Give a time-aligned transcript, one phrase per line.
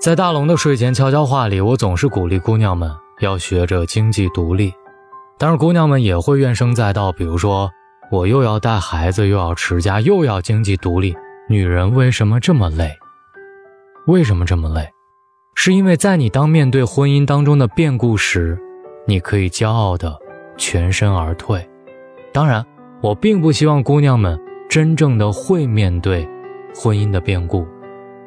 [0.00, 4.72] 在大龙的睡前悄悄话里，我总是鼓励姑娘们要学着经济独立，
[5.36, 7.68] 但是姑娘们也会怨声载道，比如说
[8.08, 11.16] 我又要带孩子，又要持家，又要经济独立，
[11.48, 12.96] 女人为什么这么累？
[14.06, 14.88] 为什么这么累？
[15.56, 18.56] 是因为在你当面对婚姻当中的变故时，
[19.04, 20.16] 你可以骄傲的
[20.56, 21.68] 全身而退。
[22.32, 22.64] 当然，
[23.02, 24.40] 我并不希望姑娘们
[24.70, 26.24] 真正的会面对
[26.72, 27.66] 婚姻的变故，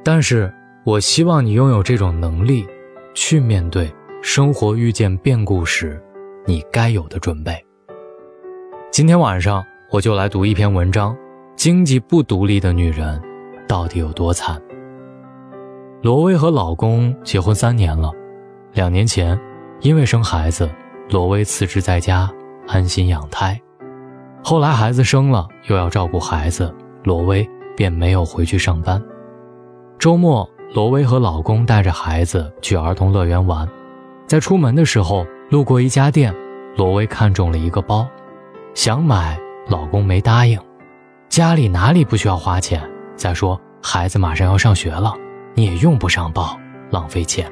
[0.03, 0.53] 但是。
[0.83, 2.65] 我希望你拥有这种能力，
[3.13, 6.01] 去面对生活遇见变故时，
[6.43, 7.53] 你该有的准备。
[8.89, 11.15] 今天晚上我就来读一篇文章：
[11.55, 13.21] 经济不独立的女人
[13.67, 14.59] 到底有多惨？
[16.01, 18.11] 罗威和老公结婚三年了，
[18.73, 19.39] 两年前
[19.81, 20.67] 因为生孩子，
[21.11, 22.27] 罗威辞职在家
[22.67, 23.55] 安心养胎。
[24.43, 26.73] 后来孩子生了，又要照顾孩子，
[27.03, 28.99] 罗威便没有回去上班。
[29.99, 30.49] 周末。
[30.73, 33.67] 罗威和老公带着孩子去儿童乐园玩，
[34.25, 36.33] 在出门的时候路过一家店，
[36.77, 38.07] 罗威看中了一个包，
[38.73, 39.37] 想买，
[39.67, 40.57] 老公没答应。
[41.27, 42.81] 家里哪里不需要花钱？
[43.17, 45.13] 再说孩子马上要上学了，
[45.55, 46.57] 你也用不上包，
[46.89, 47.51] 浪费钱。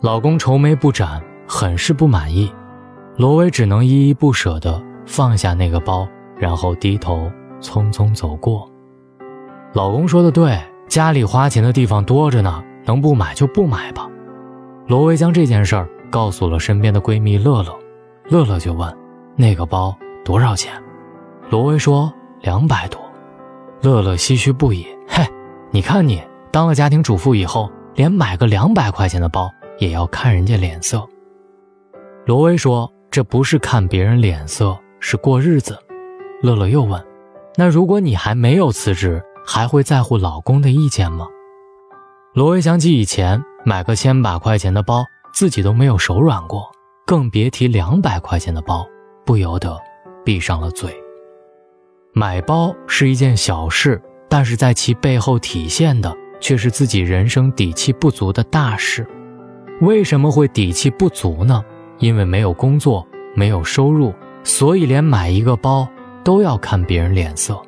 [0.00, 2.52] 老公愁眉不展，很是不满意。
[3.16, 6.06] 罗威只能依依不舍地放下那个包，
[6.38, 7.28] 然后低头
[7.60, 8.70] 匆匆走过。
[9.72, 10.56] 老公说的对。
[10.88, 14.08] 家里花钱的地方多着呢，能不买就不买吧。
[14.86, 17.76] 罗威将这件事儿告诉了身边的闺蜜乐乐，
[18.28, 18.96] 乐乐就问
[19.36, 20.72] ：“那个包多少钱？”
[21.50, 23.00] 罗威说：“两百多。”
[23.82, 25.24] 乐乐唏嘘不已：“嘿，
[25.70, 31.04] 你看你当了家庭主妇以后，连买个两百块钱的包也要看人家脸色。”
[32.24, 35.76] 罗威说：“这不是看别人脸色，是过日子。”
[36.42, 37.04] 乐乐又问
[37.56, 41.26] ：“那如果你还没有辞职？”还会在乎老公的意见吗？
[42.34, 46.68] 罗威想起以前买个千把块钱的包，自己都没有手软过，
[47.06, 48.86] 更别提两百块钱的包，
[49.24, 49.78] 不由得
[50.24, 50.94] 闭上了嘴。
[52.12, 59.06] 买包是一件小事，但是在其背后体现的却是自己人生底气不足的大事。
[59.80, 61.64] 为什么会底气不足呢？
[61.98, 65.88] 因为没有工作，没有收入，所以连买一个包
[66.24, 67.58] 都要看别人脸色，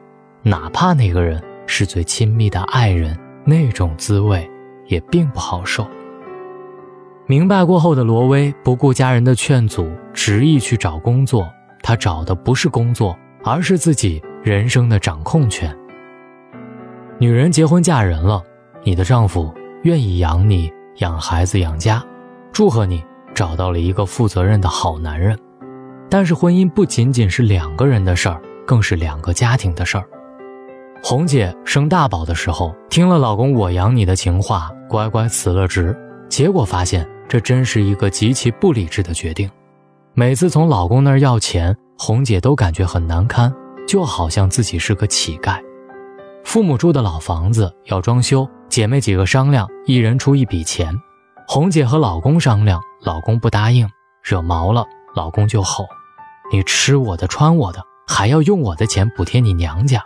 [0.42, 1.42] 哪怕那个人。
[1.68, 4.50] 是最亲密的爱人，那种滋味
[4.86, 5.86] 也并不好受。
[7.26, 11.48] 明白过后的罗威不顾家人的劝阻，执意去找工作。
[11.82, 15.76] 他找的不是工作，而是自己人生的掌控权。
[17.18, 18.42] 女人结婚嫁人了，
[18.82, 22.02] 你的丈夫愿意养你、养孩子、养家，
[22.50, 23.04] 祝贺你
[23.34, 25.38] 找到了一个负责任的好男人。
[26.10, 30.04] 但是婚姻不仅仅是两个人的事儿，更是两个家庭的事儿。
[31.02, 35.96] 红姐生大宝的时候，听了老公“我养你”的情话，乖乖辞了职。
[36.28, 39.48] 结果发现，这真是一个极其不理智的决定。
[40.12, 43.52] 每次从老公那儿要钱，红姐都感觉很难堪，
[43.86, 45.62] 就好像自己是个乞丐。
[46.44, 50.92] 父母住的老房子要装修，姐妹几个商量，一人出一笔钱。
[51.46, 53.88] 红姐和老公商量，老公不答应，
[54.22, 54.84] 惹毛了，
[55.14, 55.86] 老公就吼
[56.52, 60.02] ：“你吃我的，穿我的，还要用我的钱补贴你娘家。”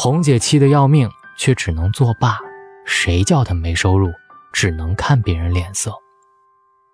[0.00, 2.38] 红姐气得要命，却只能作罢。
[2.84, 4.08] 谁叫她没收入，
[4.52, 5.92] 只能看别人脸色。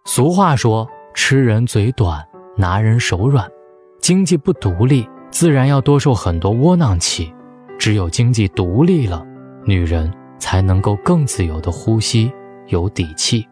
[0.06, 2.26] 俗话说：“吃人嘴短，
[2.56, 3.46] 拿人手软。”
[4.00, 7.30] 经济不独立，自然要多受很多窝囊气。
[7.78, 9.22] 只有经济独立了，
[9.66, 12.32] 女人才能够更自由的呼吸，
[12.68, 13.46] 有底气。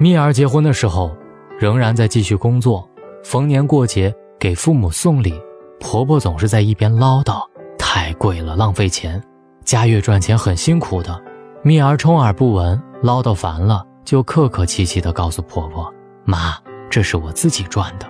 [0.00, 1.14] 蜜儿结婚的时候，
[1.58, 2.88] 仍然在继续工作，
[3.22, 5.38] 逢年过节给父母送礼，
[5.78, 7.46] 婆婆总是在一边唠叨。
[7.94, 9.22] 太贵了，浪费钱。
[9.64, 11.22] 佳悦赚钱很辛苦的。
[11.62, 15.94] 蜜儿充耳不闻，唠叨烦了，就客客气气地告诉婆婆
[16.26, 16.56] ：“妈，
[16.90, 18.06] 这是我自己赚的。”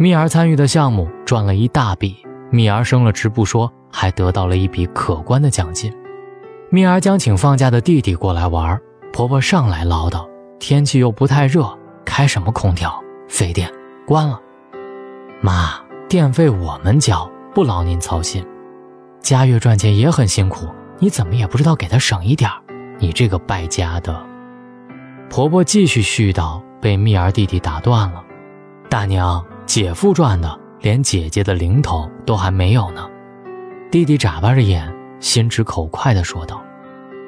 [0.00, 2.16] 蜜儿参与的项目赚了一大笔，
[2.50, 5.94] 蜜儿升了职不说，还得到了一笔可观的奖金。
[6.70, 8.80] 蜜儿将请放假的弟弟过来玩，
[9.12, 10.26] 婆婆上来唠叨
[10.58, 11.68] ：“天气又不太热，
[12.02, 12.98] 开什么空调？
[13.28, 13.70] 费电，
[14.06, 14.40] 关了。”
[15.42, 15.74] 妈，
[16.08, 18.42] 电费我们交，不劳您操心。
[19.26, 20.68] 佳悦赚钱也很辛苦，
[21.00, 22.48] 你怎么也不知道给他省一点
[23.00, 24.24] 你这个败家的！
[25.28, 28.22] 婆婆继续絮叨，被蜜儿弟弟打断了。
[28.88, 33.04] 大娘，姐夫赚的连姐姐的零头都还没有呢。
[33.90, 36.62] 弟弟眨巴着眼，心直口快地说道。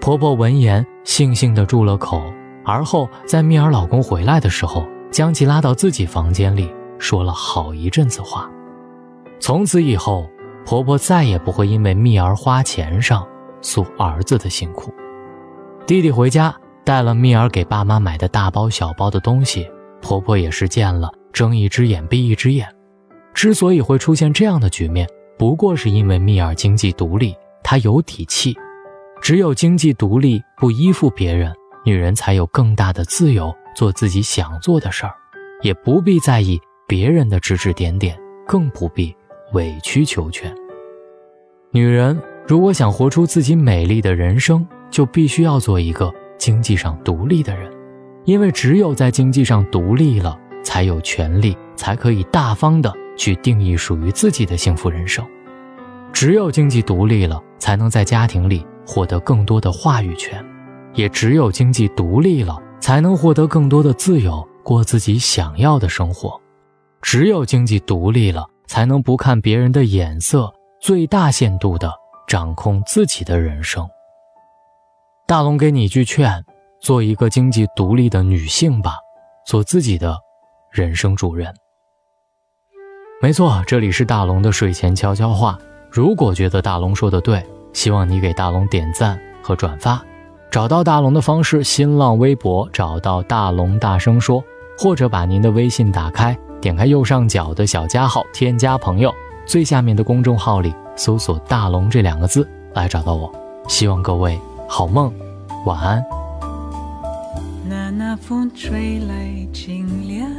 [0.01, 2.33] 婆婆闻言，悻悻地住了口，
[2.65, 8.49] 而后在蜜儿老公回来的时候，将其拉到自己房间里，说了好一阵子话。
[9.41, 10.31] 从此以后。
[10.69, 13.26] 婆婆再也不会因为蜜儿花钱上
[13.62, 14.93] 诉儿子的辛苦。
[15.87, 16.55] 弟弟回家
[16.85, 19.67] 带了蜜儿给爸妈买的大包小包的东西，
[20.03, 22.69] 婆婆也是见了睁一只眼闭一只眼。
[23.32, 28.55] 之所以会出现这样的局面，不过是因为蜜儿经济独立，她有底气。
[29.23, 31.50] 只有经济独立，不依附别人，
[31.82, 35.15] 女人才有更大的自由，做自己想做的事儿，
[35.62, 39.17] 也不必在意别人的指指点点，更不必
[39.53, 40.55] 委曲求全。
[41.71, 47.71] 女人如果想活出自己美丽的人生，就必须要做一个经济上独立的人，
[48.25, 55.25] 因为只有在经济上独立了，才有权利，才可以大方的去定义属于自己的幸福人生。
[56.12, 60.43] 只有经济独立了，才能在家庭里获得更多的话语权，
[60.94, 66.41] 也只有经济独立了，才能获得更多的自由，过自己想要的生活。
[67.03, 70.53] 只有经济独立了，才能不看别人的眼色。
[70.81, 71.93] 最大限度地
[72.29, 73.85] 掌控自己的人生。
[75.26, 76.44] 大龙给你一句劝：
[76.81, 78.94] 做一个经济独立的女性吧，
[79.44, 80.17] 做自己的
[80.70, 81.53] 人生主人。
[83.20, 85.59] 没错，这里是大龙的睡前悄悄话。
[85.91, 90.00] 如果觉得大龙说的对，希望你给大龙点赞和转发。
[90.49, 94.43] 找到大龙的方式：新浪微博找到大龙大声说，
[94.79, 99.12] 或者把您的微信打开，点开右上角的小加号，添加朋友。
[99.46, 103.32] 最下面的公众号里搜索“大龙”这两个字来找到我，
[103.66, 104.38] 希望各位
[104.69, 105.10] 好梦，
[105.64, 106.05] 晚安。
[107.66, 110.31] 那那风吹来清凉，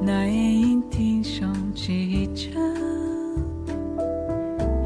[0.00, 2.52] 那夜莺啼声几声，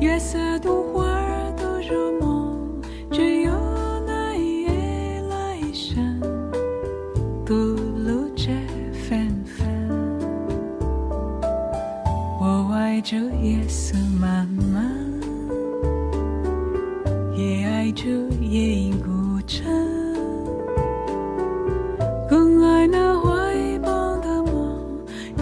[0.00, 2.15] 月色独花儿都入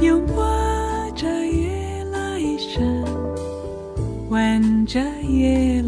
[0.04, 2.82] 梦，拥抱着夜来香，
[4.28, 5.80] 吻着夜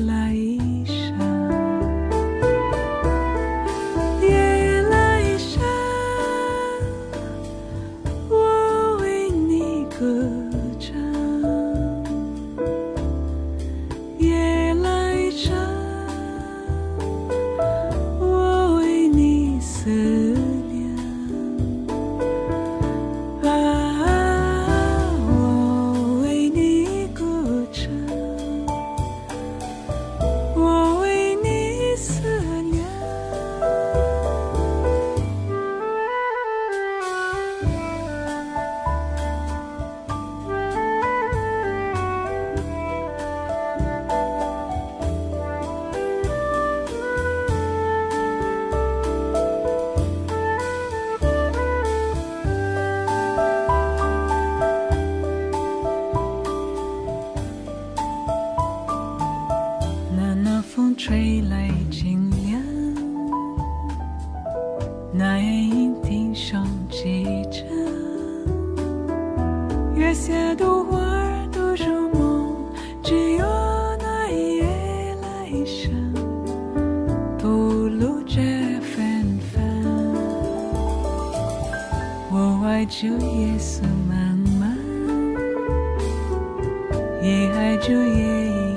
[70.16, 72.56] 月下独花儿都入梦，
[73.02, 73.44] 只有
[73.98, 75.92] 那夜来生，
[77.38, 78.40] 吐露着
[78.80, 79.62] 芬芳。
[82.32, 84.64] 我爱着夜色茫茫，
[87.22, 88.75] 也爱着夜。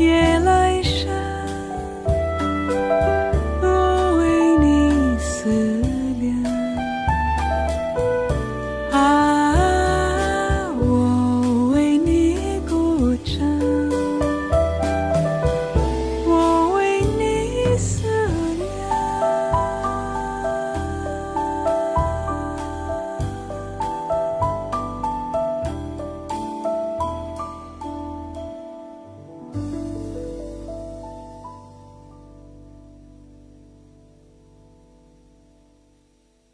[0.00, 0.29] Yeah.